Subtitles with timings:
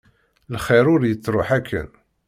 [0.55, 1.89] Lxir ur yettruḥ akken.